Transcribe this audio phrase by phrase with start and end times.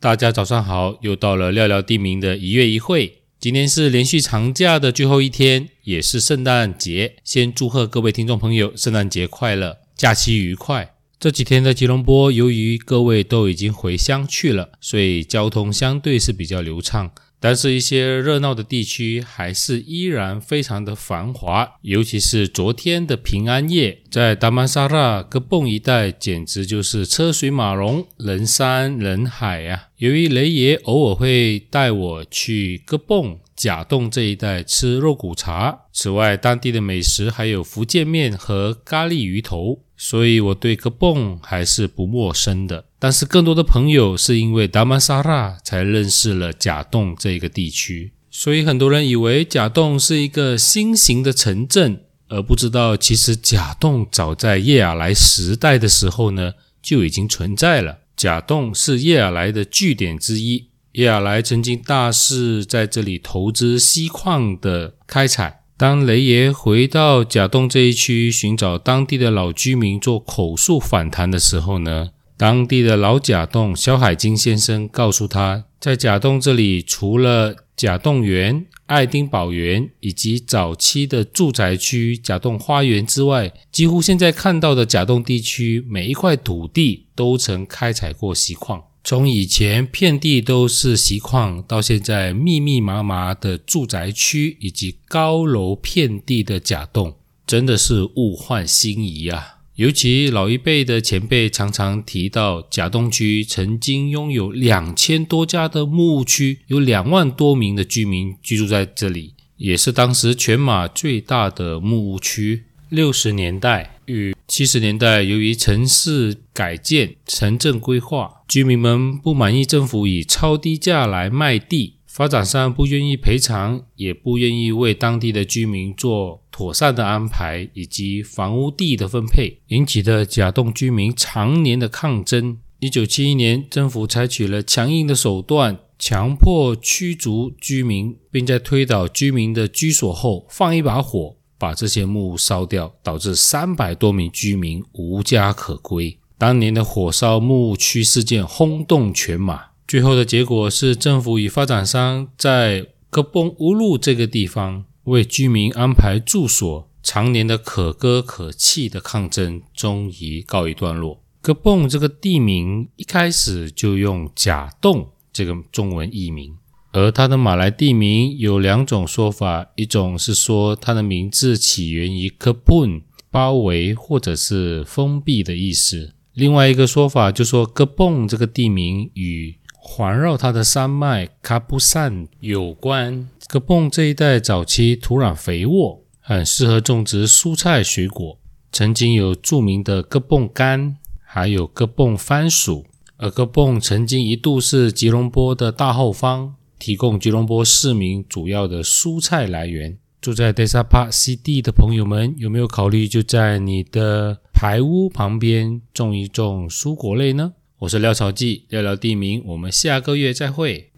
[0.00, 3.22] 大家早上好，又到了廖廖地名的一月一会。
[3.40, 7.16] 今天是连续长假的最后一天，也是圣诞节。
[7.24, 10.94] 先祝贺各位听众朋友圣诞节快乐，假期愉快。
[11.18, 17.10] 这几天的吉隆坡，由于各位都已经回乡去了，所以交通相对是比较流畅。
[17.40, 29.88] 但是，一些热闹的地区还是依然非常的繁华，尤其是昨天的平安夜，在达曼萨拉戈蹦一带，简直就是车水马龙、人山人海呀。
[29.98, 39.84] 由于雷爷偶尔会带我去戈蹦、甲洞这一带吃肉骨茶，此外，当地的美食还有福建面和咖喱鱼头。
[40.00, 48.12] 所以我对戈蹦还是不陌生的，但是更多的朋友是因为达曼萨拉才认识了甲洞这个地区。
[48.30, 57.98] 所以很多人以为甲洞是一个新型的城镇，而不知道其实甲洞早在叶尔来时代的时候呢就已经存在了。
[58.16, 65.57] 甲洞是叶尔来的据点之一，叶尔来曾经大肆在这里投资锡矿的开采。
[65.78, 88.82] 当雷爷回到甲洞这一区寻找当地的老居民做口述访谈的时候呢，当地的老甲洞肖海金先生告诉他，在甲洞这里，除了甲洞园、爱丁堡园以及早期的住宅区甲洞花园之外，几乎现在看到的甲洞地区每一块土地都曾开采过锡矿。
[89.08, 99.60] 从以前遍地都是锡矿，到现在密密麻麻的住宅区以及高楼遍地的甲洞，真的是物换星移啊！
[99.76, 112.64] 尤其老一辈的前辈常常提到，甲洞区曾经拥有两千多家的木屋区，有两万多名的居民居住在这里，也是当时全马最大的木屋区。
[112.90, 132.56] 六十年代与七十年代，由于城市改建、城镇规划，居民们不满意政府以超低价来卖地，发展商不愿意赔偿，也不愿意为当地的居民做妥善的安排以及房屋地的分配，引起的甲洞居民常年的抗争。
[132.80, 141.36] 一九七一年，政府采取了强硬的手段，强迫驱逐居民，并在推倒居民的居所后放一把火。
[141.60, 146.16] 把这些木屋烧掉，导致三百多名居民无家可归。
[146.38, 156.88] 当年的火烧木屋区事件轰动全马，最后的结果是政府与发展商在戈崩乌路这个地方为居民安排住所。
[157.02, 161.22] 常年的可歌可泣的抗争终于告一段落。
[161.40, 166.54] 戈崩这个地名一开始就用甲洞这个中文译名。
[166.92, 183.28] 而它的马来地名有两种说法，一种是说它的名字起源于 “kebun” 包围或者是封闭的意思；另外一个说法就说葛崩这个地名与环绕它的山脉卡布山有关。
[183.48, 188.38] 葛崩这一带早期土壤肥沃，很适合种植蔬菜水果，
[188.70, 190.94] 曾经有著名的 kebun 柑，
[191.24, 192.86] 还有葛崩番薯。
[193.16, 196.54] 而葛崩曾经一度是吉隆坡的大后方。
[196.78, 199.98] 提供吉隆坡市民主要的蔬菜来源。
[200.20, 207.52] 住在 Desa Park CD 的朋友们，有没有考虑就在你的排屋旁边种一种蔬果类呢？
[207.78, 210.90] 我是廖草记，聊聊地名，我们下个月再会。